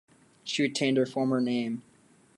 She 0.43 0.63
retained 0.63 0.97
her 0.97 1.05
former 1.05 1.39
name. 1.39 1.83